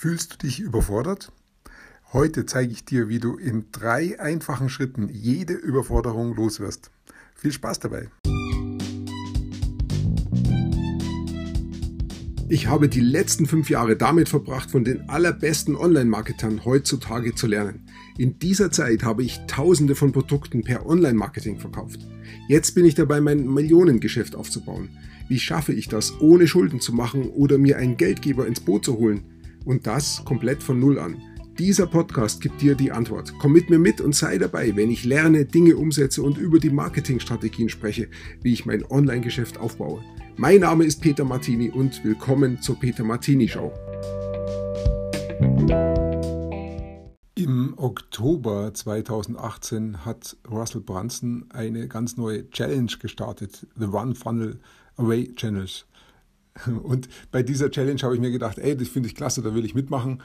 Fühlst 0.00 0.34
du 0.34 0.46
dich 0.46 0.60
überfordert? 0.60 1.32
Heute 2.12 2.46
zeige 2.46 2.70
ich 2.70 2.84
dir, 2.84 3.08
wie 3.08 3.18
du 3.18 3.36
in 3.36 3.64
drei 3.72 4.20
einfachen 4.20 4.68
Schritten 4.68 5.08
jede 5.08 5.54
Überforderung 5.54 6.36
loswirst. 6.36 6.92
Viel 7.34 7.50
Spaß 7.50 7.80
dabei! 7.80 8.08
Ich 12.48 12.68
habe 12.68 12.88
die 12.88 13.00
letzten 13.00 13.46
fünf 13.46 13.70
Jahre 13.70 13.96
damit 13.96 14.28
verbracht, 14.28 14.70
von 14.70 14.84
den 14.84 15.10
allerbesten 15.10 15.74
Online-Marketern 15.74 16.64
heutzutage 16.64 17.34
zu 17.34 17.48
lernen. 17.48 17.88
In 18.16 18.38
dieser 18.38 18.70
Zeit 18.70 19.02
habe 19.02 19.24
ich 19.24 19.40
tausende 19.48 19.96
von 19.96 20.12
Produkten 20.12 20.62
per 20.62 20.86
Online-Marketing 20.86 21.58
verkauft. 21.58 22.06
Jetzt 22.46 22.76
bin 22.76 22.84
ich 22.84 22.94
dabei, 22.94 23.20
mein 23.20 23.52
Millionengeschäft 23.52 24.36
aufzubauen. 24.36 24.90
Wie 25.28 25.40
schaffe 25.40 25.72
ich 25.72 25.88
das, 25.88 26.20
ohne 26.20 26.46
Schulden 26.46 26.80
zu 26.80 26.92
machen 26.92 27.30
oder 27.30 27.58
mir 27.58 27.78
einen 27.78 27.96
Geldgeber 27.96 28.46
ins 28.46 28.60
Boot 28.60 28.84
zu 28.84 28.96
holen? 28.96 29.24
Und 29.68 29.86
das 29.86 30.24
komplett 30.24 30.62
von 30.62 30.80
Null 30.80 30.98
an. 30.98 31.20
Dieser 31.58 31.86
Podcast 31.86 32.40
gibt 32.40 32.62
dir 32.62 32.74
die 32.74 32.90
Antwort. 32.90 33.34
Komm 33.38 33.52
mit 33.52 33.68
mir 33.68 33.78
mit 33.78 34.00
und 34.00 34.14
sei 34.14 34.38
dabei, 34.38 34.74
wenn 34.76 34.90
ich 34.90 35.04
lerne, 35.04 35.44
Dinge 35.44 35.76
umsetze 35.76 36.22
und 36.22 36.38
über 36.38 36.58
die 36.58 36.70
Marketingstrategien 36.70 37.68
spreche, 37.68 38.08
wie 38.40 38.54
ich 38.54 38.64
mein 38.64 38.82
Online-Geschäft 38.90 39.58
aufbaue. 39.58 40.02
Mein 40.38 40.60
Name 40.60 40.86
ist 40.86 41.02
Peter 41.02 41.22
Martini 41.22 41.68
und 41.68 42.02
willkommen 42.02 42.62
zur 42.62 42.80
Peter 42.80 43.04
Martini 43.04 43.46
Show. 43.46 43.70
Im 47.34 47.74
Oktober 47.76 48.72
2018 48.72 50.06
hat 50.06 50.38
Russell 50.50 50.80
Brunson 50.80 51.44
eine 51.50 51.88
ganz 51.88 52.16
neue 52.16 52.48
Challenge 52.48 52.92
gestartet, 52.98 53.66
The 53.78 53.88
One 53.88 54.14
Funnel 54.14 54.60
Away 54.96 55.34
Channels. 55.34 55.84
Und 56.82 57.08
bei 57.30 57.42
dieser 57.42 57.70
Challenge 57.70 58.00
habe 58.02 58.14
ich 58.14 58.20
mir 58.20 58.30
gedacht, 58.30 58.58
ey, 58.58 58.76
das 58.76 58.88
finde 58.88 59.08
ich 59.08 59.14
klasse, 59.14 59.42
da 59.42 59.54
will 59.54 59.64
ich 59.64 59.74
mitmachen. 59.74 60.22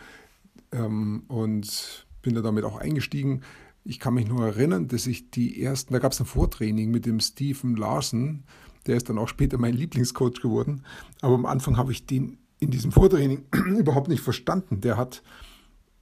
Ähm, 0.72 1.24
und 1.28 2.08
bin 2.22 2.36
da 2.36 2.42
damit 2.42 2.64
auch 2.64 2.78
eingestiegen. 2.78 3.42
Ich 3.84 4.00
kann 4.00 4.14
mich 4.14 4.28
nur 4.28 4.46
erinnern, 4.46 4.88
dass 4.88 5.08
ich 5.08 5.30
die 5.30 5.62
ersten, 5.62 5.94
da 5.94 6.00
gab 6.00 6.14
es 6.14 6.20
ein 6.20 6.26
Vortraining 6.26 6.90
mit 6.90 7.06
dem 7.06 7.20
Stephen 7.20 7.76
Larsen, 7.76 8.46
der 8.88 8.98
ist 8.98 9.10
dann 9.10 9.18
auch 9.18 9.28
später 9.28 9.58
mein 9.58 9.74
Lieblingscoach 9.74 10.42
geworden. 10.42 10.84
Aber 11.22 11.36
am 11.36 11.46
Anfang 11.46 11.78
habe 11.78 11.92
ich 11.92 12.06
den 12.06 12.38
in 12.60 12.72
diesem 12.72 12.92
Vortraining 12.92 13.46
überhaupt 13.78 14.08
nicht 14.08 14.22
verstanden. 14.22 14.82
Der 14.82 14.98
hat, 14.98 15.22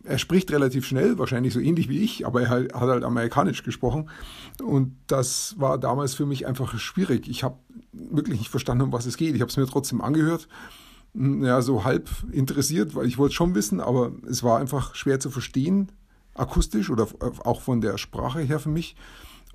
er 0.03 0.17
spricht 0.17 0.51
relativ 0.51 0.85
schnell, 0.85 1.17
wahrscheinlich 1.17 1.53
so 1.53 1.59
ähnlich 1.59 1.89
wie 1.89 1.99
ich, 1.99 2.25
aber 2.25 2.41
er 2.41 2.49
hat 2.49 2.73
halt 2.73 3.03
amerikanisch 3.03 3.63
gesprochen. 3.63 4.09
Und 4.63 4.95
das 5.07 5.55
war 5.59 5.77
damals 5.77 6.13
für 6.13 6.25
mich 6.25 6.47
einfach 6.47 6.77
schwierig. 6.77 7.27
Ich 7.27 7.43
habe 7.43 7.57
wirklich 7.93 8.39
nicht 8.39 8.49
verstanden, 8.49 8.85
um 8.85 8.91
was 8.91 9.05
es 9.05 9.17
geht. 9.17 9.35
Ich 9.35 9.41
habe 9.41 9.49
es 9.49 9.57
mir 9.57 9.65
trotzdem 9.65 10.01
angehört, 10.01 10.47
hm, 11.13 11.43
ja, 11.43 11.61
so 11.61 11.83
halb 11.83 12.09
interessiert, 12.31 12.95
weil 12.95 13.07
ich 13.07 13.17
wollte 13.17 13.35
schon 13.35 13.55
wissen, 13.55 13.79
aber 13.79 14.11
es 14.29 14.43
war 14.43 14.59
einfach 14.59 14.95
schwer 14.95 15.19
zu 15.19 15.29
verstehen, 15.29 15.91
akustisch 16.33 16.89
oder 16.89 17.07
auch 17.43 17.61
von 17.61 17.81
der 17.81 17.97
Sprache 17.97 18.39
her 18.39 18.59
für 18.59 18.69
mich. 18.69 18.95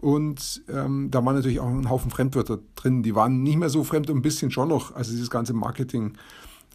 Und 0.01 0.63
ähm, 0.69 1.11
da 1.11 1.25
waren 1.25 1.37
natürlich 1.37 1.61
auch 1.61 1.69
ein 1.69 1.89
Haufen 1.89 2.11
Fremdwörter 2.11 2.59
drin. 2.75 3.03
Die 3.03 3.15
waren 3.15 3.43
nicht 3.43 3.57
mehr 3.57 3.71
so 3.71 3.83
fremd, 3.83 4.11
ein 4.11 4.21
bisschen 4.21 4.51
schon 4.51 4.69
noch. 4.69 4.95
Also 4.95 5.13
dieses 5.13 5.31
ganze 5.31 5.55
Marketing 5.55 6.13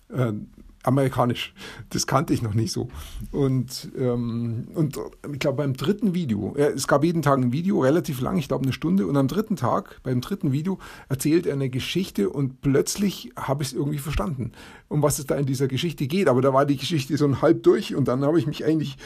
äh, 0.10 0.34
amerikanisch. 0.84 1.54
Das 1.90 2.08
kannte 2.08 2.34
ich 2.34 2.42
noch 2.42 2.54
nicht 2.54 2.72
so. 2.72 2.90
Und, 3.32 3.92
ähm, 3.98 4.68
und 4.74 5.00
ich 5.32 5.40
glaube, 5.40 5.58
beim 5.58 5.74
dritten 5.74 6.14
Video, 6.14 6.54
äh, 6.56 6.72
es 6.72 6.88
gab 6.88 7.04
jeden 7.04 7.22
Tag 7.22 7.38
ein 7.38 7.52
Video, 7.52 7.80
relativ 7.80 8.22
lang, 8.22 8.38
ich 8.38 8.48
glaube 8.48 8.64
eine 8.64 8.74
Stunde. 8.74 9.06
Und 9.06 9.18
am 9.18 9.28
dritten 9.28 9.56
Tag, 9.56 10.00
beim 10.04 10.22
dritten 10.22 10.52
Video, 10.52 10.80
erzählt 11.10 11.46
er 11.46 11.54
eine 11.54 11.70
Geschichte 11.70 12.30
und 12.30 12.62
plötzlich 12.62 13.32
habe 13.36 13.64
ich 13.64 13.70
es 13.70 13.74
irgendwie 13.74 14.00
verstanden, 14.00 14.52
um 14.88 15.02
was 15.02 15.20
es 15.20 15.26
da 15.26 15.36
in 15.36 15.46
dieser 15.46 15.68
Geschichte 15.68 16.08
geht. 16.08 16.28
Aber 16.28 16.42
da 16.42 16.54
war 16.54 16.66
die 16.66 16.78
Geschichte 16.78 17.16
so 17.18 17.26
ein 17.26 17.42
halb 17.42 17.64
durch 17.64 17.96
und 17.96 18.08
dann 18.08 18.24
habe 18.24 18.40
ich 18.40 18.48
mich 18.48 18.66
eigentlich 18.66 18.98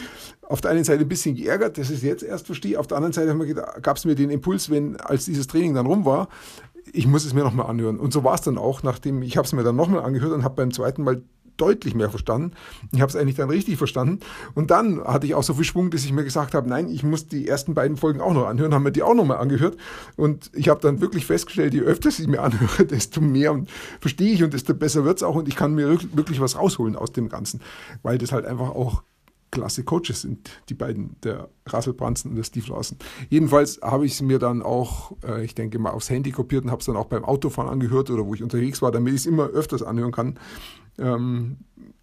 auf 0.41 0.61
der 0.61 0.71
einen 0.71 0.83
Seite 0.83 1.01
ein 1.01 1.09
bisschen 1.09 1.35
geärgert, 1.35 1.77
dass 1.77 1.89
ich 1.89 1.97
es 1.97 2.03
jetzt 2.03 2.23
erst 2.23 2.45
verstehe. 2.45 2.79
Auf 2.79 2.87
der 2.87 2.97
anderen 2.97 3.13
Seite 3.13 3.35
gab 3.81 3.97
es 3.97 4.05
mir 4.05 4.15
den 4.15 4.29
Impuls, 4.29 4.69
wenn, 4.69 4.95
als 4.97 5.25
dieses 5.25 5.47
Training 5.47 5.73
dann 5.73 5.85
rum 5.85 6.05
war, 6.05 6.30
ich 6.93 7.08
muss 7.08 7.25
es 7.25 7.33
mir 7.33 7.43
nochmal 7.43 7.67
anhören. 7.67 7.99
Und 7.99 8.14
so 8.14 8.23
war 8.23 8.35
es 8.35 8.41
dann 8.41 8.58
auch, 8.58 8.83
nachdem 8.83 9.21
ich 9.21 9.37
habe 9.37 9.45
es 9.45 9.53
mir 9.53 9.64
dann 9.64 9.75
nochmal 9.75 10.03
angehört 10.03 10.33
und 10.33 10.43
habe 10.43 10.55
beim 10.55 10.71
zweiten 10.71 11.03
Mal 11.03 11.23
deutlich 11.58 11.95
mehr 11.95 12.10
verstanden. 12.10 12.52
Ich 12.92 13.02
habe 13.02 13.10
es 13.10 13.16
eigentlich 13.16 13.36
dann 13.36 13.49
richtig 13.49 13.77
verstanden. 13.77 14.20
Und 14.54 14.71
dann 14.71 15.04
hatte 15.04 15.26
ich 15.26 15.36
auch 15.36 15.43
so 15.43 15.54
viel 15.54 15.64
Schwung, 15.64 15.92
dass 15.92 16.05
ich 16.05 16.11
mir 16.11 16.23
gesagt 16.23 16.54
habe, 16.54 16.70
nein, 16.70 16.89
ich 16.89 17.04
muss 17.04 17.27
die 17.27 17.48
ersten 17.48 17.73
beiden 17.73 17.98
Folgen 17.98 18.21
auch 18.21 18.33
noch 18.33 18.48
anhören, 18.48 18.73
haben 18.73 18.83
mir 18.83 18.92
die 18.92 19.04
auch 19.04 19.16
noch 19.16 19.26
mal 19.26 19.38
angehört. 19.38 19.77
Und 20.15 20.52
ich 20.54 20.70
habe 20.70 20.82
dann 20.82 21.02
wirklich 21.02 21.26
festgestellt, 21.26 21.73
je 21.73 21.82
öfter 21.82 22.10
ich 22.10 22.27
mir 22.27 22.42
anhöre, 22.44 22.86
desto 22.86 23.21
mehr 23.21 23.64
verstehe 23.99 24.33
ich 24.33 24.44
und 24.44 24.54
desto 24.54 24.73
besser 24.73 25.05
wird 25.05 25.17
es 25.17 25.23
auch. 25.23 25.36
Und 25.36 25.48
ich 25.48 25.55
kann 25.55 25.73
mir 25.73 25.89
wirklich 26.14 26.39
was 26.39 26.58
rausholen 26.58 26.95
aus 26.95 27.11
dem 27.11 27.30
Ganzen, 27.30 27.61
weil 28.04 28.17
das 28.17 28.32
halt 28.32 28.45
einfach 28.45 28.70
auch 28.70 29.04
klasse 29.55 29.83
Coaches 29.83 30.21
sind, 30.21 30.49
die 30.70 30.73
beiden, 30.73 31.15
der 31.23 31.49
Russell 31.71 31.94
Brunson 31.94 32.32
und 32.32 32.38
der 32.38 32.44
Steve 32.44 32.70
Lawson. 32.70 32.98
Jedenfalls 33.30 33.80
habe 33.82 34.05
ich 34.05 34.14
es 34.14 34.21
mir 34.21 34.38
dann 34.38 34.61
auch, 34.61 35.14
äh, 35.23 35.45
ich 35.45 35.55
denke 35.55 35.80
mal, 35.80 35.92
aufs 35.92 36.10
Handy 36.10 36.32
kopiert 36.32 36.65
und 36.65 36.71
habe 36.71 36.82
es 36.82 36.86
dann 36.86 36.98
auch 36.98 37.05
beim 37.05 37.23
Autofahren 37.23 37.70
angehört 37.70 38.10
oder 38.10 38.26
wo 38.26 38.33
ich 38.33 38.44
unterwegs 38.44 38.82
war, 38.82 38.92
damit 38.92 39.14
ich 39.14 39.21
es 39.21 39.26
immer 39.26 39.48
öfters 39.48 39.82
anhören 39.82 40.11
kann. 40.11 40.38
Ähm, 40.98 41.58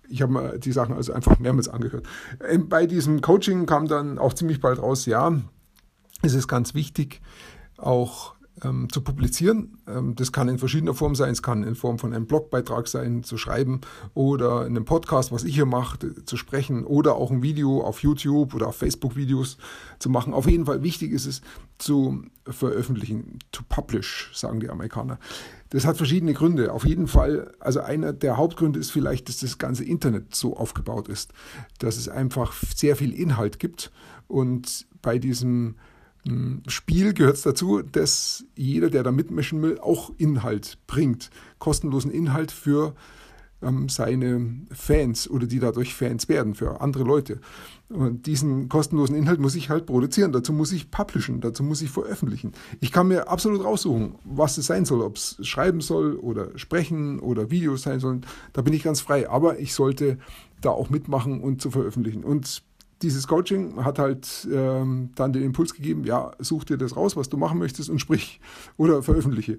ich 0.08 0.22
habe 0.22 0.32
mir 0.32 0.58
die 0.58 0.72
Sachen 0.72 0.94
also 0.94 1.12
einfach 1.12 1.38
mehrmals 1.38 1.68
angehört. 1.68 2.06
Ähm, 2.46 2.68
bei 2.68 2.86
diesem 2.86 3.20
Coaching 3.20 3.66
kam 3.66 3.88
dann 3.88 4.18
auch 4.18 4.34
ziemlich 4.34 4.60
bald 4.60 4.80
raus, 4.80 5.06
ja, 5.06 5.32
es 6.22 6.34
ist 6.34 6.48
ganz 6.48 6.74
wichtig, 6.74 7.20
auch 7.78 8.34
ähm, 8.62 8.88
zu 8.90 9.00
publizieren. 9.00 9.78
Ähm, 9.86 10.14
das 10.14 10.32
kann 10.32 10.48
in 10.48 10.58
verschiedener 10.58 10.94
Form 10.94 11.14
sein. 11.14 11.30
Es 11.30 11.42
kann 11.42 11.62
in 11.62 11.74
Form 11.74 11.98
von 11.98 12.12
einem 12.12 12.26
Blogbeitrag 12.26 12.86
sein, 12.88 13.24
zu 13.24 13.38
schreiben 13.38 13.80
oder 14.14 14.66
in 14.66 14.76
einem 14.76 14.84
Podcast, 14.84 15.32
was 15.32 15.44
ich 15.44 15.54
hier 15.54 15.66
mache, 15.66 16.24
zu 16.24 16.36
sprechen 16.36 16.84
oder 16.84 17.16
auch 17.16 17.30
ein 17.30 17.42
Video 17.42 17.82
auf 17.82 18.02
YouTube 18.02 18.54
oder 18.54 18.68
auf 18.68 18.76
Facebook 18.76 19.16
Videos 19.16 19.56
zu 19.98 20.10
machen. 20.10 20.34
Auf 20.34 20.46
jeden 20.46 20.66
Fall 20.66 20.82
wichtig 20.82 21.12
ist 21.12 21.26
es 21.26 21.40
zu 21.78 22.24
veröffentlichen. 22.46 23.38
To 23.52 23.62
publish, 23.68 24.30
sagen 24.34 24.60
die 24.60 24.68
Amerikaner. 24.68 25.18
Das 25.70 25.86
hat 25.86 25.96
verschiedene 25.96 26.34
Gründe. 26.34 26.72
Auf 26.72 26.84
jeden 26.84 27.08
Fall, 27.08 27.52
also 27.58 27.80
einer 27.80 28.12
der 28.12 28.36
Hauptgründe 28.36 28.78
ist 28.78 28.90
vielleicht, 28.90 29.28
dass 29.28 29.38
das 29.38 29.58
ganze 29.58 29.84
Internet 29.84 30.34
so 30.34 30.56
aufgebaut 30.56 31.08
ist, 31.08 31.32
dass 31.78 31.96
es 31.96 32.08
einfach 32.08 32.52
sehr 32.74 32.96
viel 32.96 33.12
Inhalt 33.12 33.58
gibt 33.58 33.90
und 34.28 34.86
bei 35.00 35.18
diesem 35.18 35.76
Spiel 36.68 37.14
gehört 37.14 37.36
es 37.36 37.42
dazu, 37.42 37.82
dass 37.82 38.44
jeder, 38.54 38.90
der 38.90 39.02
da 39.02 39.10
mitmischen 39.10 39.60
will, 39.60 39.78
auch 39.80 40.12
Inhalt 40.18 40.78
bringt. 40.86 41.30
Kostenlosen 41.58 42.12
Inhalt 42.12 42.52
für 42.52 42.94
ähm, 43.62 43.88
seine 43.88 44.54
Fans 44.70 45.28
oder 45.28 45.46
die 45.46 45.58
dadurch 45.58 45.94
Fans 45.94 46.28
werden, 46.28 46.54
für 46.54 46.80
andere 46.80 47.02
Leute. 47.04 47.40
Und 47.88 48.26
diesen 48.26 48.68
kostenlosen 48.68 49.16
Inhalt 49.16 49.40
muss 49.40 49.54
ich 49.54 49.68
halt 49.68 49.86
produzieren, 49.86 50.32
dazu 50.32 50.52
muss 50.52 50.72
ich 50.72 50.90
publishen, 50.90 51.40
dazu 51.40 51.62
muss 51.62 51.82
ich 51.82 51.90
veröffentlichen. 51.90 52.52
Ich 52.80 52.92
kann 52.92 53.08
mir 53.08 53.28
absolut 53.28 53.64
raussuchen, 53.64 54.14
was 54.24 54.58
es 54.58 54.66
sein 54.66 54.84
soll, 54.84 55.02
ob 55.02 55.16
es 55.16 55.36
schreiben 55.42 55.80
soll 55.80 56.14
oder 56.14 56.56
sprechen 56.56 57.18
oder 57.18 57.50
Videos 57.50 57.82
sein 57.82 58.00
sollen. 58.00 58.24
Da 58.52 58.62
bin 58.62 58.74
ich 58.74 58.82
ganz 58.82 59.00
frei. 59.00 59.28
Aber 59.28 59.58
ich 59.58 59.74
sollte 59.74 60.18
da 60.60 60.70
auch 60.70 60.90
mitmachen 60.90 61.40
und 61.40 61.60
zu 61.60 61.70
veröffentlichen. 61.70 62.24
Und 62.24 62.62
dieses 63.02 63.26
Coaching 63.26 63.84
hat 63.84 63.98
halt 63.98 64.48
ähm, 64.52 65.10
dann 65.14 65.32
den 65.32 65.42
Impuls 65.42 65.74
gegeben, 65.74 66.04
ja, 66.04 66.32
such 66.38 66.64
dir 66.64 66.78
das 66.78 66.96
raus, 66.96 67.16
was 67.16 67.28
du 67.28 67.36
machen 67.36 67.58
möchtest 67.58 67.90
und 67.90 67.98
sprich 67.98 68.40
oder 68.76 69.02
veröffentliche. 69.02 69.58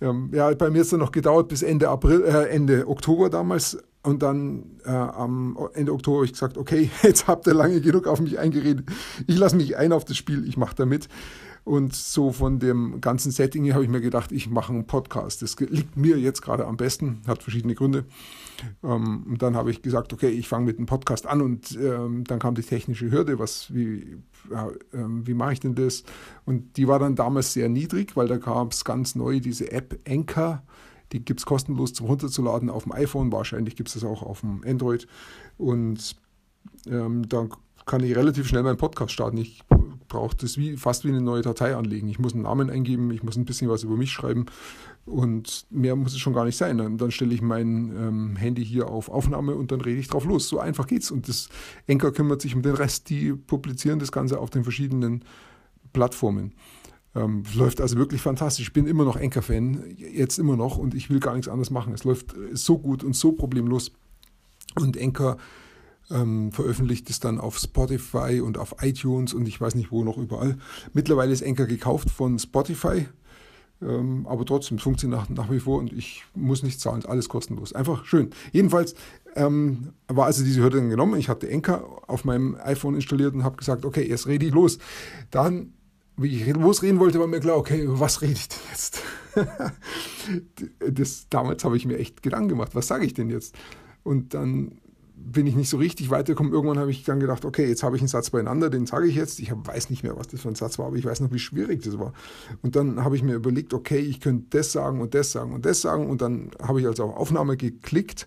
Ähm, 0.00 0.30
ja, 0.32 0.52
bei 0.54 0.70
mir 0.70 0.80
ist 0.80 0.88
es 0.88 0.90
dann 0.90 1.00
noch 1.00 1.12
gedauert 1.12 1.48
bis 1.48 1.62
Ende 1.62 1.88
April, 1.88 2.22
äh, 2.24 2.48
Ende 2.48 2.88
Oktober 2.88 3.30
damals 3.30 3.78
und 4.02 4.22
dann 4.22 4.80
äh, 4.84 4.90
am 4.90 5.58
Ende 5.74 5.92
Oktober 5.92 6.18
habe 6.18 6.26
ich 6.26 6.32
gesagt, 6.32 6.56
okay, 6.56 6.90
jetzt 7.02 7.28
habt 7.28 7.46
ihr 7.46 7.54
lange 7.54 7.80
genug 7.80 8.06
auf 8.06 8.20
mich 8.20 8.38
eingeredet. 8.38 8.86
Ich 9.26 9.38
lasse 9.38 9.56
mich 9.56 9.76
ein 9.76 9.92
auf 9.92 10.04
das 10.04 10.16
Spiel, 10.16 10.46
ich 10.48 10.56
mache 10.56 10.74
da 10.74 10.86
mit. 10.86 11.08
Und 11.64 11.94
so 11.94 12.32
von 12.32 12.58
dem 12.58 13.00
ganzen 13.00 13.30
Setting 13.30 13.64
hier 13.64 13.74
habe 13.74 13.84
ich 13.84 13.90
mir 13.90 14.00
gedacht, 14.00 14.32
ich 14.32 14.48
mache 14.48 14.72
einen 14.72 14.86
Podcast. 14.86 15.42
Das 15.42 15.58
liegt 15.58 15.96
mir 15.96 16.18
jetzt 16.18 16.42
gerade 16.42 16.66
am 16.66 16.76
besten, 16.76 17.20
hat 17.26 17.42
verschiedene 17.42 17.74
Gründe. 17.74 18.04
Ähm, 18.82 19.24
und 19.28 19.42
dann 19.42 19.56
habe 19.56 19.70
ich 19.70 19.82
gesagt, 19.82 20.12
okay, 20.12 20.28
ich 20.28 20.48
fange 20.48 20.66
mit 20.66 20.78
einem 20.78 20.86
Podcast 20.86 21.26
an 21.26 21.40
und 21.40 21.78
ähm, 21.80 22.24
dann 22.24 22.38
kam 22.38 22.54
die 22.54 22.62
technische 22.62 23.10
Hürde, 23.10 23.38
was, 23.38 23.72
wie, 23.74 24.16
ähm, 24.92 25.26
wie 25.26 25.34
mache 25.34 25.52
ich 25.52 25.60
denn 25.60 25.74
das? 25.74 26.04
Und 26.44 26.76
die 26.76 26.88
war 26.88 26.98
dann 26.98 27.14
damals 27.14 27.52
sehr 27.52 27.68
niedrig, 27.68 28.16
weil 28.16 28.28
da 28.28 28.38
gab 28.38 28.72
es 28.72 28.84
ganz 28.84 29.14
neu 29.14 29.40
diese 29.40 29.70
App 29.70 29.98
Anchor. 30.08 30.62
Die 31.12 31.24
gibt 31.24 31.40
es 31.40 31.46
kostenlos 31.46 31.92
zum 31.92 32.06
Runterzuladen 32.06 32.70
auf 32.70 32.84
dem 32.84 32.92
iPhone, 32.92 33.32
wahrscheinlich 33.32 33.76
gibt 33.76 33.88
es 33.88 33.94
das 33.94 34.04
auch 34.04 34.22
auf 34.22 34.40
dem 34.40 34.62
Android. 34.64 35.06
Und 35.58 36.16
ähm, 36.86 37.28
dann 37.28 37.50
kann 37.86 38.02
ich 38.04 38.14
relativ 38.16 38.46
schnell 38.46 38.62
meinen 38.62 38.76
Podcast 38.76 39.12
starten. 39.12 39.38
Ich 39.38 39.62
brauche 40.10 40.36
das 40.36 40.58
wie, 40.58 40.76
fast 40.76 41.04
wie 41.04 41.08
eine 41.08 41.22
neue 41.22 41.40
Datei 41.40 41.74
anlegen. 41.74 42.08
Ich 42.08 42.18
muss 42.18 42.34
einen 42.34 42.42
Namen 42.42 42.68
eingeben, 42.68 43.10
ich 43.12 43.22
muss 43.22 43.36
ein 43.36 43.46
bisschen 43.46 43.70
was 43.70 43.84
über 43.84 43.96
mich 43.96 44.10
schreiben 44.10 44.44
und 45.06 45.64
mehr 45.70 45.96
muss 45.96 46.12
es 46.12 46.18
schon 46.18 46.34
gar 46.34 46.44
nicht 46.44 46.56
sein. 46.56 46.76
Dann, 46.76 46.98
dann 46.98 47.10
stelle 47.10 47.32
ich 47.32 47.40
mein 47.40 47.94
ähm, 47.96 48.36
Handy 48.36 48.62
hier 48.64 48.88
auf 48.88 49.08
Aufnahme 49.08 49.54
und 49.54 49.72
dann 49.72 49.80
rede 49.80 49.98
ich 49.98 50.08
drauf 50.08 50.26
los. 50.26 50.48
So 50.48 50.58
einfach 50.58 50.86
geht's. 50.86 51.10
Und 51.10 51.28
das 51.28 51.48
Enker 51.86 52.12
kümmert 52.12 52.42
sich 52.42 52.54
um 52.54 52.60
den 52.60 52.74
Rest. 52.74 53.08
Die 53.08 53.32
publizieren 53.32 53.98
das 53.98 54.12
Ganze 54.12 54.38
auf 54.40 54.50
den 54.50 54.64
verschiedenen 54.64 55.24
Plattformen. 55.94 56.52
Ähm, 57.14 57.44
läuft 57.54 57.80
also 57.80 57.96
wirklich 57.96 58.20
fantastisch. 58.20 58.66
Ich 58.66 58.72
bin 58.72 58.86
immer 58.86 59.04
noch 59.04 59.16
Enker-Fan, 59.16 59.94
jetzt 59.96 60.38
immer 60.38 60.56
noch 60.56 60.76
und 60.76 60.94
ich 60.94 61.08
will 61.08 61.20
gar 61.20 61.34
nichts 61.34 61.48
anderes 61.48 61.70
machen. 61.70 61.94
Es 61.94 62.04
läuft 62.04 62.34
so 62.52 62.78
gut 62.78 63.02
und 63.02 63.16
so 63.16 63.32
problemlos. 63.32 63.92
Und 64.76 64.96
Enker 64.96 65.36
ähm, 66.10 66.52
veröffentlicht 66.52 67.08
es 67.10 67.20
dann 67.20 67.38
auf 67.38 67.58
Spotify 67.58 68.40
und 68.40 68.58
auf 68.58 68.76
iTunes 68.82 69.34
und 69.34 69.46
ich 69.46 69.60
weiß 69.60 69.74
nicht 69.74 69.90
wo 69.90 70.04
noch 70.04 70.18
überall. 70.18 70.58
Mittlerweile 70.92 71.32
ist 71.32 71.42
Enker 71.42 71.66
gekauft 71.66 72.10
von 72.10 72.38
Spotify, 72.38 73.06
ähm, 73.82 74.26
aber 74.28 74.44
trotzdem 74.44 74.78
funktioniert 74.78 75.20
nach, 75.20 75.28
nach 75.28 75.50
wie 75.50 75.60
vor 75.60 75.78
und 75.78 75.92
ich 75.92 76.24
muss 76.34 76.62
nichts 76.62 76.82
zahlen, 76.82 77.04
alles 77.06 77.28
kostenlos. 77.28 77.72
Einfach 77.72 78.04
schön. 78.04 78.30
Jedenfalls 78.52 78.94
ähm, 79.36 79.92
war 80.08 80.26
also 80.26 80.44
diese 80.44 80.62
Hürde 80.62 80.78
dann 80.78 80.90
genommen. 80.90 81.18
Ich 81.18 81.28
hatte 81.28 81.48
Enker 81.48 81.84
auf 82.06 82.24
meinem 82.24 82.56
iPhone 82.62 82.94
installiert 82.94 83.34
und 83.34 83.44
habe 83.44 83.56
gesagt, 83.56 83.84
okay, 83.84 84.06
jetzt 84.06 84.26
rede 84.26 84.46
ich 84.46 84.52
los. 84.52 84.78
Dann, 85.30 85.72
wie 86.16 86.36
ich 86.36 86.46
losreden 86.54 87.00
wollte, 87.00 87.20
war 87.20 87.26
mir 87.26 87.40
klar, 87.40 87.56
okay, 87.56 87.84
was 87.86 88.20
rede 88.20 88.32
ich 88.32 88.48
denn 88.48 88.58
jetzt? 88.70 89.02
das, 90.90 91.26
damals 91.30 91.64
habe 91.64 91.76
ich 91.76 91.86
mir 91.86 91.98
echt 91.98 92.22
Gedanken 92.22 92.48
gemacht, 92.48 92.74
was 92.74 92.88
sage 92.88 93.06
ich 93.06 93.14
denn 93.14 93.30
jetzt? 93.30 93.54
Und 94.02 94.34
dann 94.34 94.80
bin 95.22 95.46
ich 95.46 95.54
nicht 95.54 95.68
so 95.68 95.76
richtig 95.76 96.10
weitergekommen. 96.10 96.52
Irgendwann 96.52 96.78
habe 96.78 96.90
ich 96.90 97.04
dann 97.04 97.20
gedacht, 97.20 97.44
okay, 97.44 97.68
jetzt 97.68 97.82
habe 97.82 97.96
ich 97.96 98.02
einen 98.02 98.08
Satz 98.08 98.30
beieinander, 98.30 98.70
den 98.70 98.86
sage 98.86 99.06
ich 99.06 99.14
jetzt. 99.14 99.38
Ich 99.38 99.52
weiß 99.52 99.90
nicht 99.90 100.02
mehr, 100.02 100.16
was 100.16 100.28
das 100.28 100.40
für 100.40 100.48
ein 100.48 100.54
Satz 100.54 100.78
war, 100.78 100.86
aber 100.86 100.96
ich 100.96 101.04
weiß 101.04 101.20
noch, 101.20 101.32
wie 101.32 101.38
schwierig 101.38 101.82
das 101.82 101.98
war. 101.98 102.12
Und 102.62 102.76
dann 102.76 103.04
habe 103.04 103.16
ich 103.16 103.22
mir 103.22 103.34
überlegt, 103.34 103.74
okay, 103.74 103.98
ich 103.98 104.20
könnte 104.20 104.58
das 104.58 104.72
sagen 104.72 105.00
und 105.00 105.14
das 105.14 105.32
sagen 105.32 105.52
und 105.52 105.64
das 105.66 105.80
sagen. 105.80 106.08
Und 106.08 106.22
dann 106.22 106.50
habe 106.60 106.80
ich 106.80 106.86
also 106.86 107.04
auf 107.04 107.16
Aufnahme 107.16 107.56
geklickt 107.56 108.26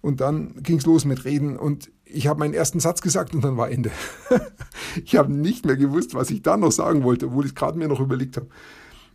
und 0.00 0.20
dann 0.20 0.62
ging 0.62 0.78
es 0.78 0.86
los 0.86 1.04
mit 1.04 1.24
Reden 1.24 1.56
und 1.56 1.90
ich 2.04 2.26
habe 2.26 2.38
meinen 2.38 2.54
ersten 2.54 2.78
Satz 2.78 3.00
gesagt 3.00 3.34
und 3.34 3.42
dann 3.42 3.56
war 3.56 3.70
Ende. 3.70 3.90
ich 5.04 5.16
habe 5.16 5.32
nicht 5.32 5.66
mehr 5.66 5.76
gewusst, 5.76 6.14
was 6.14 6.30
ich 6.30 6.42
da 6.42 6.56
noch 6.56 6.72
sagen 6.72 7.02
wollte, 7.02 7.26
obwohl 7.26 7.46
ich 7.46 7.54
gerade 7.54 7.78
mir 7.78 7.88
noch 7.88 8.00
überlegt 8.00 8.36
habe. 8.36 8.46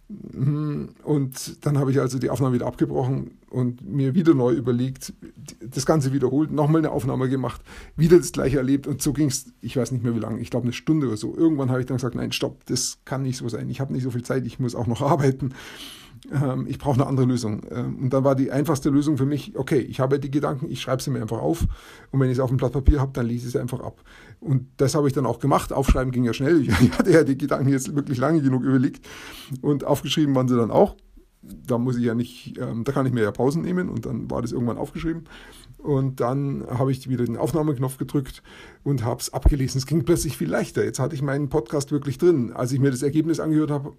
Und 0.10 1.66
dann 1.66 1.78
habe 1.78 1.92
ich 1.92 2.00
also 2.00 2.18
die 2.18 2.32
Aufnahme 2.32 2.56
wieder 2.56 2.66
abgebrochen 2.66 3.38
und 3.52 3.88
mir 3.88 4.16
wieder 4.16 4.34
neu 4.34 4.54
überlegt, 4.54 5.14
das 5.62 5.86
Ganze 5.86 6.14
wiederholt, 6.14 6.52
nochmal 6.52 6.80
eine 6.80 6.90
Aufnahme 6.90 7.30
gemacht, 7.30 7.62
wieder 7.96 8.18
das 8.18 8.32
gleiche 8.32 8.58
erlebt 8.58 8.88
und 8.88 9.04
so 9.04 9.14
ging 9.14 9.28
es, 9.28 9.54
ich 9.62 9.78
weiß 9.78 9.92
nicht 9.92 10.04
mehr 10.04 10.16
wie 10.16 10.20
lange, 10.20 10.40
ich 10.40 10.50
glaube 10.50 10.64
eine 10.64 10.74
Stunde 10.74 11.08
oder 11.08 11.18
so. 11.18 11.36
Irgendwann 11.36 11.70
habe 11.70 11.82
ich 11.82 11.86
dann 11.86 11.98
gesagt, 11.98 12.16
nein, 12.16 12.32
stopp, 12.32 12.66
das 12.66 12.98
kann 13.06 13.22
nicht 13.22 13.38
so 13.38 13.48
sein, 13.50 13.70
ich 13.70 13.80
habe 13.80 13.94
nicht 13.94 14.02
so 14.02 14.10
viel 14.10 14.24
Zeit, 14.24 14.48
ich 14.48 14.60
muss 14.60 14.74
auch 14.74 14.88
noch 14.88 15.02
arbeiten 15.04 15.54
ähm, 16.32 16.66
ich 16.68 16.78
brauche 16.78 16.96
eine 16.96 17.08
andere 17.08 17.26
Lösung. 17.26 17.62
Ähm, 17.72 17.98
und 18.04 18.14
dann 18.14 18.24
war 18.24 18.36
die 18.36 18.52
einfachste 18.52 18.90
Lösung 18.90 19.18
für 19.18 19.26
mich, 19.26 19.58
okay, 19.58 19.80
ich 19.80 20.00
habe 20.00 20.20
die 20.20 20.32
Gedanken, 20.32 20.70
ich 20.70 20.82
schreibe 20.82 21.02
sie 21.02 21.12
mir 21.12 21.22
einfach 21.22 21.40
auf 21.40 21.68
und 22.12 22.20
wenn 22.20 22.30
ich 22.30 22.38
es 22.38 22.40
auf 22.40 22.50
dem 22.50 22.58
Blatt 22.58 22.74
Papier 22.74 23.00
habe, 23.00 23.12
dann 23.14 23.26
lese 23.26 23.48
ich 23.48 23.56
es 23.56 23.62
einfach 23.62 23.80
ab. 23.80 24.04
Und 24.40 24.68
das 24.78 24.96
habe 24.96 25.08
ich 25.08 25.14
dann 25.14 25.26
auch 25.26 25.40
gemacht. 25.40 25.74
Aufschreiben 25.74 26.12
ging 26.12 26.24
ja 26.24 26.34
schnell. 26.34 26.62
Ich 26.62 26.72
hatte 26.98 27.12
ja 27.12 27.24
die 27.24 27.38
Gedanken 27.38 27.70
jetzt 27.70 27.96
wirklich 27.96 28.18
lange 28.18 28.42
genug 28.42 28.64
überlegt 28.64 29.06
und 29.62 29.84
aufgeschrieben 29.84 30.36
waren 30.36 30.48
sie 30.48 30.56
dann 30.56 30.72
auch. 30.72 30.96
Da 31.42 31.78
muss 31.78 31.98
ich 31.98 32.04
ja 32.04 32.16
nicht, 32.16 32.58
ähm, 32.60 32.84
da 32.84 32.92
kann 32.92 33.06
ich 33.06 33.14
mir 33.14 33.24
ja 33.24 33.32
Pausen 33.32 33.62
nehmen 33.62 33.90
und 33.90 34.06
dann 34.06 34.30
war 34.30 34.42
das 34.42 34.52
irgendwann 34.52 34.78
aufgeschrieben. 34.78 35.24
Und 35.78 36.20
dann 36.20 36.66
habe 36.70 36.92
ich 36.92 37.08
wieder 37.08 37.26
den 37.26 37.38
Aufnahmeknopf 37.38 37.98
gedrückt 37.98 38.44
und 38.84 39.06
habe 39.06 39.22
es 39.22 39.34
abgelesen. 39.34 39.80
Es 39.80 39.86
ging 39.86 40.04
plötzlich 40.04 40.38
viel 40.38 40.50
leichter. 40.50 40.84
Jetzt 40.84 41.00
hatte 41.00 41.16
ich 41.16 41.22
meinen 41.22 41.48
Podcast 41.48 41.94
wirklich 41.94 42.18
drin. 42.18 42.52
Als 42.52 42.74
ich 42.74 42.80
mir 42.80 42.92
das 42.92 43.02
Ergebnis 43.02 43.40
angehört 43.40 43.72
habe, 43.72 43.94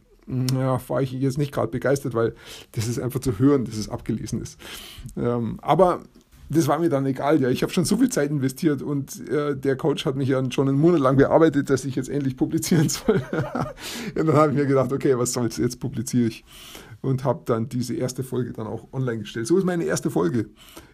ja, 0.55 0.81
war 0.89 1.03
ich 1.03 1.13
jetzt 1.13 1.39
nicht 1.39 1.53
gerade 1.53 1.69
begeistert, 1.69 2.15
weil 2.15 2.35
das 2.73 2.89
ist 2.89 2.99
einfach 2.99 3.21
zu 3.21 3.39
hören, 3.39 3.65
dass 3.65 3.77
es 3.77 3.89
abgelesen 3.89 4.41
ist. 4.41 4.59
Ähm, 5.17 5.59
aber 5.63 6.01
das 6.51 6.67
war 6.67 6.81
mir 6.81 6.89
dann 6.89 7.07
egal. 7.07 7.41
Ja, 7.41 7.49
ich 7.49 7.63
habe 7.63 7.73
schon 7.73 7.85
so 7.85 7.97
viel 7.97 8.09
Zeit 8.09 8.31
investiert 8.31 8.83
und 8.83 9.29
äh, 9.29 9.57
der 9.57 9.77
Coach 9.77 10.05
hat 10.05 10.17
mich 10.17 10.29
ja 10.29 10.43
schon 10.51 10.69
einen 10.69 10.79
Monat 10.79 11.01
lang 11.01 11.17
bearbeitet, 11.17 11.71
dass 11.71 11.85
ich 11.85 11.95
jetzt 11.95 12.09
endlich 12.09 12.37
publizieren 12.37 12.89
soll. 12.89 13.23
und 14.17 14.27
dann 14.27 14.37
habe 14.37 14.51
ich 14.51 14.59
mir 14.59 14.67
gedacht, 14.67 14.93
okay, 14.93 15.17
was 15.17 15.33
soll's, 15.33 15.57
jetzt 15.59 15.79
publiziere 15.79 16.29
ich. 16.29 16.45
Und 17.03 17.25
habe 17.25 17.43
dann 17.47 17.69
diese 17.69 17.95
erste 17.95 18.23
Folge 18.23 18.53
dann 18.53 18.67
auch 18.67 18.93
online 18.93 19.21
gestellt. 19.21 19.47
So 19.47 19.57
ist 19.57 19.65
meine 19.65 19.85
erste 19.85 20.11
Folge 20.11 20.51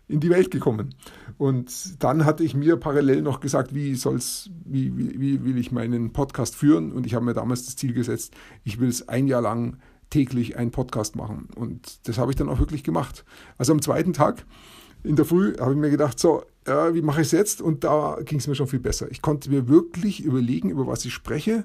in 0.09 0.21
die 0.21 0.31
Welt 0.31 0.51
gekommen. 0.51 0.95
Und 1.37 2.03
dann 2.03 2.25
hatte 2.25 2.45
ich 2.45 2.55
mir 2.55 2.77
parallel 2.77 3.23
noch 3.23 3.41
gesagt, 3.41 3.75
wie 3.75 3.95
soll's, 3.97 4.51
wie, 4.65 4.97
wie, 4.97 5.21
wie 5.21 5.45
will 5.45 5.59
ich 5.59 5.73
meinen 5.73 6.13
Podcast 6.13 6.55
führen? 6.55 6.93
Und 6.93 7.07
ich 7.07 7.15
habe 7.15 7.25
mir 7.25 7.35
damals 7.35 7.65
das 7.65 7.77
Ziel 7.77 7.93
gesetzt, 7.93 8.35
ich 8.63 8.79
will 8.79 8.89
es 8.89 9.09
ein 9.09 9.27
Jahr 9.27 9.43
lang 9.43 9.79
täglich 10.11 10.57
einen 10.57 10.71
Podcast 10.71 11.17
machen. 11.17 11.49
Und 11.57 12.07
das 12.07 12.19
habe 12.19 12.31
ich 12.31 12.37
dann 12.37 12.49
auch 12.49 12.61
wirklich 12.61 12.85
gemacht. 12.85 13.25
Also 13.59 13.73
am 13.73 13.83
zweiten 13.83 14.13
Tag 14.13 14.47
in 15.03 15.17
der 15.17 15.25
Früh 15.25 15.57
habe 15.59 15.73
ich 15.73 15.79
mir 15.79 15.91
gedacht, 15.91 16.19
so, 16.19 16.45
äh, 16.65 16.95
wie 16.95 17.03
mache 17.03 17.21
ich 17.21 17.29
es 17.29 17.33
jetzt? 17.33 17.61
Und 17.61 17.85
da 17.85 18.19
ging 18.25 18.39
es 18.39 18.47
mir 18.47 18.55
schon 18.55 18.67
viel 18.67 18.81
besser. 18.81 19.11
Ich 19.11 19.23
konnte 19.23 19.51
mir 19.51 19.69
wirklich 19.69 20.23
überlegen, 20.23 20.71
über 20.71 20.87
was 20.87 21.05
ich 21.05 21.15
spreche 21.15 21.65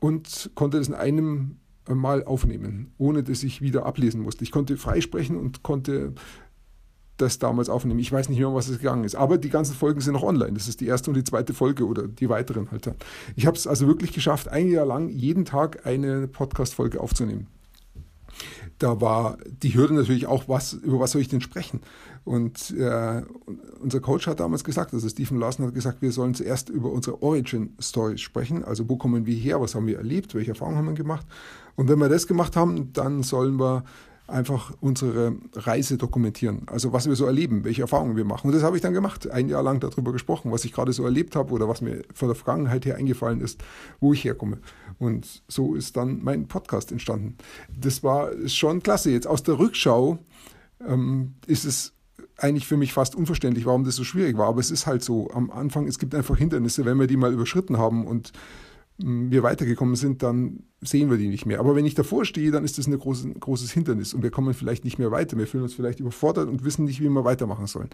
und 0.00 0.50
konnte 0.54 0.78
das 0.78 0.88
in 0.88 0.94
einem 0.94 1.56
Mal 1.88 2.24
aufnehmen, 2.24 2.92
ohne 2.98 3.22
dass 3.22 3.42
ich 3.42 3.60
wieder 3.60 3.86
ablesen 3.86 4.20
musste. 4.20 4.44
Ich 4.44 4.52
konnte 4.52 4.76
freisprechen 4.76 5.36
und 5.36 5.62
konnte 5.62 6.14
das 7.16 7.38
damals 7.38 7.68
aufnehmen. 7.68 8.00
Ich 8.00 8.12
weiß 8.12 8.28
nicht 8.28 8.38
mehr, 8.38 8.52
was 8.54 8.68
es 8.68 8.78
gegangen 8.78 9.04
ist. 9.04 9.14
Aber 9.14 9.38
die 9.38 9.50
ganzen 9.50 9.74
Folgen 9.74 10.00
sind 10.00 10.14
noch 10.14 10.22
online. 10.22 10.54
Das 10.54 10.68
ist 10.68 10.80
die 10.80 10.86
erste 10.86 11.10
und 11.10 11.16
die 11.16 11.24
zweite 11.24 11.54
Folge 11.54 11.86
oder 11.86 12.08
die 12.08 12.28
weiteren 12.28 12.70
halt. 12.70 12.90
Ich 13.36 13.46
habe 13.46 13.56
es 13.56 13.66
also 13.66 13.86
wirklich 13.86 14.12
geschafft, 14.12 14.48
ein 14.48 14.70
Jahr 14.70 14.86
lang 14.86 15.08
jeden 15.08 15.44
Tag 15.44 15.86
eine 15.86 16.26
Podcast-Folge 16.28 17.00
aufzunehmen. 17.00 17.46
Da 18.78 19.00
war 19.00 19.38
die 19.46 19.74
Hürde 19.74 19.94
natürlich 19.94 20.26
auch, 20.26 20.48
was, 20.48 20.72
über 20.72 20.98
was 21.00 21.12
soll 21.12 21.20
ich 21.20 21.28
denn 21.28 21.40
sprechen? 21.40 21.80
Und 22.24 22.70
äh, 22.70 23.22
unser 23.80 24.00
Coach 24.00 24.26
hat 24.26 24.40
damals 24.40 24.62
gesagt, 24.62 24.94
also 24.94 25.08
Stephen 25.08 25.38
Larsen 25.38 25.66
hat 25.66 25.74
gesagt, 25.74 26.02
wir 26.02 26.12
sollen 26.12 26.34
zuerst 26.34 26.68
über 26.68 26.90
unsere 26.90 27.22
Origin 27.22 27.76
Story 27.80 28.18
sprechen. 28.18 28.64
Also 28.64 28.88
wo 28.88 28.96
kommen 28.96 29.26
wir 29.26 29.34
her? 29.34 29.60
Was 29.60 29.74
haben 29.74 29.86
wir 29.86 29.98
erlebt? 29.98 30.34
Welche 30.34 30.52
Erfahrungen 30.52 30.78
haben 30.78 30.86
wir 30.86 30.94
gemacht? 30.94 31.26
Und 31.74 31.88
wenn 31.88 31.98
wir 31.98 32.08
das 32.08 32.26
gemacht 32.26 32.54
haben, 32.54 32.92
dann 32.92 33.22
sollen 33.22 33.58
wir 33.58 33.84
einfach 34.26 34.72
unsere 34.80 35.36
Reise 35.54 35.98
dokumentieren. 35.98 36.62
Also 36.66 36.92
was 36.92 37.08
wir 37.08 37.16
so 37.16 37.26
erleben, 37.26 37.64
welche 37.64 37.82
Erfahrungen 37.82 38.16
wir 38.16 38.24
machen. 38.24 38.48
Und 38.48 38.54
das 38.54 38.62
habe 38.62 38.76
ich 38.76 38.82
dann 38.82 38.94
gemacht, 38.94 39.30
ein 39.30 39.48
Jahr 39.48 39.62
lang 39.62 39.80
darüber 39.80 40.12
gesprochen, 40.12 40.52
was 40.52 40.64
ich 40.64 40.72
gerade 40.72 40.92
so 40.92 41.04
erlebt 41.04 41.36
habe 41.36 41.52
oder 41.52 41.68
was 41.68 41.80
mir 41.80 42.02
von 42.14 42.28
der 42.28 42.34
Vergangenheit 42.34 42.86
her 42.86 42.96
eingefallen 42.96 43.40
ist, 43.40 43.62
wo 44.00 44.12
ich 44.12 44.24
herkomme. 44.24 44.58
Und 44.98 45.42
so 45.48 45.74
ist 45.74 45.96
dann 45.96 46.22
mein 46.22 46.46
Podcast 46.48 46.92
entstanden. 46.92 47.36
Das 47.76 48.02
war 48.02 48.30
schon 48.46 48.82
klasse. 48.82 49.10
Jetzt 49.10 49.26
aus 49.26 49.42
der 49.42 49.58
Rückschau 49.58 50.18
ähm, 50.86 51.34
ist 51.46 51.64
es 51.64 51.92
eigentlich 52.38 52.66
für 52.66 52.76
mich 52.76 52.92
fast 52.92 53.14
unverständlich, 53.14 53.66
warum 53.66 53.84
das 53.84 53.96
so 53.96 54.04
schwierig 54.04 54.36
war. 54.36 54.48
Aber 54.48 54.60
es 54.60 54.70
ist 54.70 54.86
halt 54.86 55.02
so. 55.02 55.30
Am 55.30 55.50
Anfang, 55.50 55.86
es 55.86 55.98
gibt 55.98 56.14
einfach 56.14 56.36
Hindernisse, 56.36 56.84
wenn 56.84 56.98
wir 56.98 57.06
die 57.06 57.16
mal 57.16 57.32
überschritten 57.32 57.78
haben 57.78 58.06
und 58.06 58.32
wir 58.98 59.42
weitergekommen 59.42 59.96
sind, 59.96 60.22
dann 60.22 60.64
sehen 60.80 61.10
wir 61.10 61.16
die 61.16 61.28
nicht 61.28 61.46
mehr. 61.46 61.60
Aber 61.60 61.74
wenn 61.74 61.86
ich 61.86 61.94
davor 61.94 62.24
stehe, 62.24 62.50
dann 62.50 62.64
ist 62.64 62.78
das 62.78 62.86
ein 62.86 62.98
großes, 62.98 63.28
großes 63.40 63.72
Hindernis 63.72 64.14
und 64.14 64.22
wir 64.22 64.30
kommen 64.30 64.54
vielleicht 64.54 64.84
nicht 64.84 64.98
mehr 64.98 65.10
weiter. 65.10 65.36
Wir 65.36 65.46
fühlen 65.46 65.64
uns 65.64 65.74
vielleicht 65.74 66.00
überfordert 66.00 66.48
und 66.48 66.64
wissen 66.64 66.84
nicht, 66.84 67.00
wie 67.00 67.08
wir 67.08 67.24
weitermachen 67.24 67.66
sollen. 67.66 67.90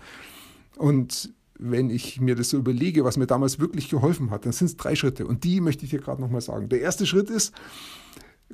Und 0.76 1.32
wenn 1.58 1.90
ich 1.90 2.20
mir 2.20 2.34
das 2.34 2.50
so 2.50 2.56
überlege, 2.56 3.04
was 3.04 3.16
mir 3.16 3.26
damals 3.26 3.58
wirklich 3.58 3.88
geholfen 3.88 4.30
hat, 4.30 4.44
dann 4.44 4.52
sind 4.52 4.66
es 4.66 4.76
drei 4.76 4.94
Schritte. 4.94 5.26
Und 5.26 5.44
die 5.44 5.60
möchte 5.60 5.84
ich 5.84 5.90
dir 5.90 5.98
gerade 5.98 6.20
nochmal 6.20 6.40
sagen. 6.40 6.68
Der 6.68 6.80
erste 6.80 7.04
Schritt 7.04 7.30
ist, 7.30 7.52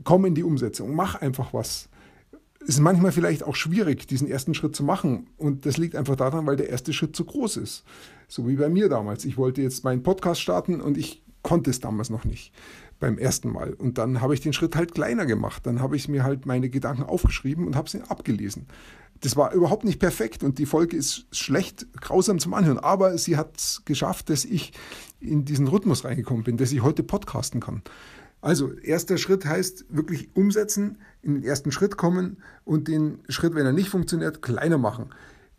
komm 0.05 0.25
in 0.25 0.35
die 0.35 0.43
Umsetzung, 0.43 0.95
mach 0.95 1.17
einfach 1.17 1.53
was. 1.53 1.89
Es 2.61 2.77
ist 2.77 2.81
manchmal 2.81 3.13
vielleicht 3.13 3.43
auch 3.43 3.57
schwierig, 3.57 4.07
diesen 4.07 4.27
ersten 4.27 4.55
Schritt 4.55 4.75
zu 4.75 4.85
machen. 4.85 5.29
Und 5.37 5.67
das 5.67 5.77
liegt 5.77 5.97
einfach 5.97 6.17
daran, 6.17 6.47
weil 6.47 6.57
der 6.57 6.71
erste 6.71 6.95
Schritt 6.95 7.15
zu 7.15 7.27
groß 7.27 7.59
ist. 7.59 7.85
So 8.27 8.49
wie 8.49 8.57
bei 8.57 8.71
mir 8.71 8.89
damals. 8.89 9.27
Ich 9.27 9.37
wollte 9.37 9.61
jetzt 9.61 9.85
meinen 9.85 10.03
Podcast 10.03 10.41
starten 10.41 10.81
und 10.81 10.97
ich 10.97 11.24
konnte 11.45 11.71
es 11.71 11.79
damals 11.79 12.11
noch 12.11 12.25
nicht 12.25 12.53
beim 12.99 13.19
ersten 13.19 13.51
Mal. 13.51 13.75
Und 13.75 13.99
dann 13.99 14.21
habe 14.21 14.35
ich 14.35 14.41
den 14.41 14.53
Schritt 14.53 14.75
halt 14.75 14.95
kleiner 14.95 15.27
gemacht. 15.27 15.67
Dann 15.67 15.81
habe 15.81 15.95
ich 15.95 16.09
mir 16.09 16.25
halt 16.25 16.47
meine 16.47 16.69
Gedanken 16.71 17.05
aufgeschrieben 17.05 17.67
und 17.67 17.77
habe 17.77 17.89
sie 17.89 18.03
abgelesen. 18.09 18.67
Das 19.21 19.37
war 19.37 19.53
überhaupt 19.53 19.85
nicht 19.85 20.01
perfekt 20.01 20.43
und 20.43 20.59
die 20.59 20.67
Folge 20.67 20.97
ist 20.97 21.27
schlecht, 21.31 21.87
grausam 22.01 22.39
zum 22.39 22.55
Anhören. 22.55 22.79
Aber 22.79 23.17
sie 23.19 23.37
hat 23.37 23.59
es 23.59 23.83
geschafft, 23.85 24.31
dass 24.31 24.45
ich 24.45 24.73
in 25.21 25.45
diesen 25.45 25.69
Rhythmus 25.69 26.05
reingekommen 26.05 26.45
bin, 26.45 26.57
dass 26.57 26.73
ich 26.73 26.83
heute 26.83 27.03
podcasten 27.03 27.61
kann. 27.61 27.83
Also, 28.41 28.73
erster 28.73 29.17
Schritt 29.17 29.47
heißt 29.47 29.87
wirklich 29.89 30.29
umsetzen, 30.35 30.99
in 31.23 31.35
den 31.35 31.45
ersten 31.45 31.73
Schritt 31.73 31.97
kommen 31.97 32.39
und 32.65 32.89
den 32.89 33.21
Schritt, 33.29 33.55
wenn 33.55 33.65
er 33.65 33.73
nicht 33.73 33.89
funktioniert, 33.89 34.43
kleiner 34.43 34.77
machen. 34.77 35.11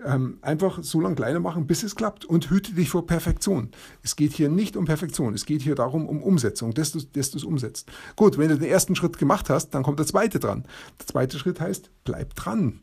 Ähm, 0.04 0.40
einfach 0.42 0.84
so 0.84 1.00
lange 1.00 1.16
kleiner 1.16 1.40
machen, 1.40 1.68
bis 1.68 1.84
es 1.84 1.96
klappt 1.96 2.26
und 2.26 2.50
hüte 2.50 2.74
dich 2.74 2.90
vor 2.90 3.08
Perfektion. 3.08 3.72
Es 4.04 4.18
geht 4.18 4.34
hier 4.34 4.50
nicht 4.50 4.76
um 4.76 4.84
Perfektion, 4.84 5.34
es 5.34 5.46
geht 5.46 5.62
hier 5.62 5.76
darum, 5.76 6.10
um 6.10 6.22
Umsetzung, 6.22 6.74
dass 6.74 6.92
du 6.92 7.00
es 7.14 7.44
umsetzt. 7.46 7.90
Gut, 8.18 8.38
wenn 8.38 8.50
du 8.50 8.58
den 8.58 8.70
ersten 8.70 8.96
Schritt 8.96 9.18
gemacht 9.18 9.50
hast, 9.50 9.70
dann 9.70 9.84
kommt 9.84 10.00
der 10.00 10.06
zweite 10.06 10.40
dran. 10.40 10.66
Der 11.00 11.08
zweite 11.08 11.40
Schritt 11.40 11.62
heißt, 11.62 11.92
bleib 12.04 12.36
dran. 12.36 12.82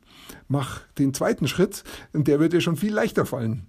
Mach 0.49 0.81
den 0.99 1.13
zweiten 1.13 1.49
Schritt 1.49 1.85
und 2.15 2.29
der 2.29 2.41
wird 2.41 2.55
dir 2.55 2.63
schon 2.63 2.77
viel 2.77 2.95
leichter 2.95 3.27
fallen. 3.27 3.67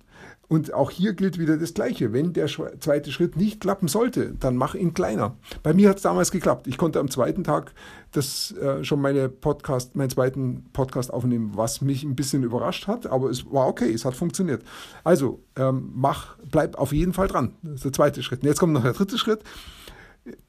Und 0.53 0.71
auch 0.71 0.91
hier 0.91 1.13
gilt 1.13 1.39
wieder 1.39 1.57
das 1.57 1.73
Gleiche. 1.73 2.13
Wenn 2.13 2.31
der 2.31 2.45
zweite 2.45 3.11
Schritt 3.11 3.37
nicht 3.37 3.59
klappen 3.59 3.87
sollte, 3.87 4.35
dann 4.39 4.55
mach 4.55 4.75
ihn 4.75 4.93
kleiner. 4.93 5.35
Bei 5.63 5.73
mir 5.73 5.89
hat 5.89 5.97
es 5.97 6.03
damals 6.03 6.29
geklappt. 6.29 6.67
Ich 6.67 6.77
konnte 6.77 6.99
am 6.99 7.09
zweiten 7.09 7.43
Tag 7.43 7.73
das 8.11 8.51
äh, 8.57 8.83
schon 8.83 9.01
meine 9.01 9.29
Podcast, 9.29 9.95
meinen 9.95 10.11
zweiten 10.11 10.65
Podcast 10.71 11.11
aufnehmen, 11.11 11.53
was 11.55 11.81
mich 11.81 12.03
ein 12.03 12.15
bisschen 12.15 12.43
überrascht 12.43 12.85
hat, 12.85 13.07
aber 13.07 13.31
es 13.31 13.51
war 13.51 13.67
okay, 13.67 13.91
es 13.91 14.05
hat 14.05 14.13
funktioniert. 14.13 14.61
Also 15.03 15.41
ähm, 15.55 15.89
mach, 15.95 16.37
bleib 16.51 16.75
auf 16.75 16.93
jeden 16.93 17.13
Fall 17.13 17.27
dran. 17.27 17.55
Das 17.63 17.77
ist 17.77 17.85
der 17.85 17.93
zweite 17.93 18.21
Schritt. 18.21 18.43
Und 18.43 18.47
jetzt 18.47 18.59
kommt 18.59 18.73
noch 18.73 18.83
der 18.83 18.93
dritte 18.93 19.17
Schritt. 19.17 19.39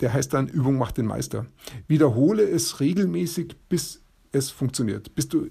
Der 0.00 0.12
heißt 0.12 0.34
dann 0.34 0.48
Übung 0.48 0.76
macht 0.76 0.98
den 0.98 1.06
Meister. 1.06 1.46
Wiederhole 1.88 2.42
es 2.42 2.78
regelmäßig, 2.78 3.56
bis 3.70 4.02
es 4.32 4.50
funktioniert. 4.50 5.14
Bis 5.14 5.30
du 5.30 5.48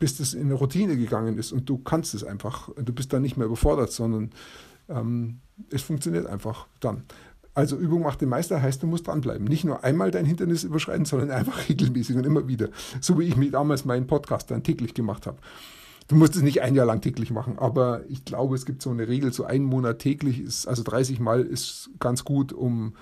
bis 0.00 0.16
das 0.16 0.34
in 0.34 0.46
eine 0.46 0.54
Routine 0.54 0.96
gegangen 0.96 1.38
ist 1.38 1.52
und 1.52 1.68
du 1.68 1.78
kannst 1.78 2.14
es 2.14 2.24
einfach. 2.24 2.70
Du 2.74 2.92
bist 2.92 3.12
dann 3.12 3.22
nicht 3.22 3.36
mehr 3.36 3.46
überfordert, 3.46 3.92
sondern 3.92 4.30
ähm, 4.88 5.38
es 5.70 5.82
funktioniert 5.82 6.26
einfach 6.26 6.66
dann. 6.80 7.04
Also 7.54 7.76
Übung 7.76 8.02
macht 8.02 8.20
den 8.20 8.30
Meister 8.30 8.62
heißt, 8.62 8.82
du 8.82 8.86
musst 8.86 9.06
dranbleiben. 9.06 9.46
Nicht 9.46 9.64
nur 9.64 9.84
einmal 9.84 10.10
dein 10.10 10.24
Hindernis 10.24 10.64
überschreiten, 10.64 11.04
sondern 11.04 11.30
einfach 11.30 11.68
regelmäßig 11.68 12.16
und 12.16 12.24
immer 12.24 12.48
wieder. 12.48 12.70
So 13.00 13.18
wie 13.18 13.24
ich 13.24 13.36
mir 13.36 13.50
damals 13.50 13.84
meinen 13.84 14.06
Podcast 14.06 14.50
dann 14.50 14.62
täglich 14.62 14.94
gemacht 14.94 15.26
habe. 15.26 15.38
Du 16.08 16.16
musst 16.16 16.34
es 16.34 16.42
nicht 16.42 16.62
ein 16.62 16.74
Jahr 16.74 16.86
lang 16.86 17.02
täglich 17.02 17.30
machen, 17.30 17.58
aber 17.58 18.02
ich 18.08 18.24
glaube, 18.24 18.56
es 18.56 18.66
gibt 18.66 18.82
so 18.82 18.90
eine 18.90 19.06
Regel, 19.06 19.32
so 19.32 19.44
einen 19.44 19.64
Monat 19.64 20.00
täglich 20.00 20.40
ist, 20.40 20.66
also 20.66 20.82
30 20.82 21.20
Mal 21.20 21.42
ist 21.42 21.90
ganz 22.00 22.24
gut, 22.24 22.52
um 22.52 22.94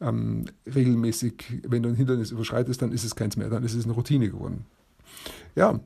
ähm, 0.00 0.44
regelmäßig, 0.66 1.62
wenn 1.68 1.82
du 1.82 1.88
ein 1.88 1.94
Hindernis 1.94 2.32
überschreitest, 2.32 2.82
dann 2.82 2.92
ist 2.92 3.04
es 3.04 3.14
keins 3.14 3.36
mehr, 3.36 3.48
dann 3.48 3.64
ist 3.64 3.74
es 3.74 3.84
eine 3.84 3.94
Routine 3.94 4.28
geworden. 4.28 4.66
Ja, 5.54 5.80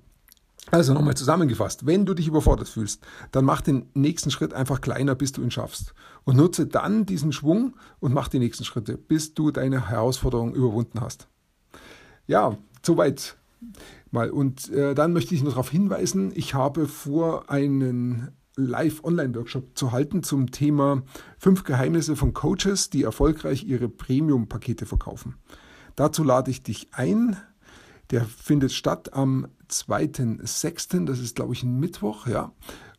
also 0.70 0.94
nochmal 0.94 1.16
zusammengefasst, 1.16 1.86
wenn 1.86 2.06
du 2.06 2.14
dich 2.14 2.28
überfordert 2.28 2.68
fühlst, 2.68 3.02
dann 3.32 3.44
mach 3.44 3.60
den 3.60 3.90
nächsten 3.94 4.30
Schritt 4.30 4.54
einfach 4.54 4.80
kleiner, 4.80 5.14
bis 5.14 5.32
du 5.32 5.42
ihn 5.42 5.50
schaffst. 5.50 5.94
Und 6.24 6.36
nutze 6.36 6.66
dann 6.66 7.06
diesen 7.06 7.32
Schwung 7.32 7.76
und 8.00 8.14
mach 8.14 8.28
die 8.28 8.38
nächsten 8.38 8.64
Schritte, 8.64 8.96
bis 8.96 9.34
du 9.34 9.50
deine 9.50 9.88
Herausforderung 9.88 10.54
überwunden 10.54 11.00
hast. 11.00 11.28
Ja, 12.26 12.56
soweit 12.82 13.36
mal. 14.10 14.30
Und 14.30 14.70
äh, 14.70 14.94
dann 14.94 15.12
möchte 15.12 15.34
ich 15.34 15.42
noch 15.42 15.52
darauf 15.52 15.70
hinweisen, 15.70 16.32
ich 16.34 16.54
habe 16.54 16.88
vor, 16.88 17.50
einen 17.50 18.28
Live-Online-Workshop 18.56 19.76
zu 19.76 19.92
halten 19.92 20.22
zum 20.22 20.50
Thema 20.50 21.02
fünf 21.38 21.64
Geheimnisse 21.64 22.16
von 22.16 22.32
Coaches, 22.32 22.88
die 22.88 23.02
erfolgreich 23.02 23.64
ihre 23.64 23.88
Premium-Pakete 23.88 24.86
verkaufen. 24.86 25.34
Dazu 25.96 26.22
lade 26.22 26.50
ich 26.50 26.62
dich 26.62 26.88
ein. 26.92 27.36
Der 28.10 28.24
findet 28.24 28.72
statt 28.72 29.12
am 29.12 29.48
2.6., 29.74 31.06
das 31.06 31.18
ist 31.18 31.34
glaube 31.36 31.54
ich 31.54 31.62
ein 31.62 31.80
Mittwoch, 31.80 32.26
ja, 32.26 32.52